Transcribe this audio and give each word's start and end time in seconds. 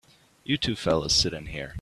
You 0.43 0.57
two 0.57 0.75
fellas 0.75 1.13
sit 1.15 1.31
in 1.31 1.45
here. 1.45 1.75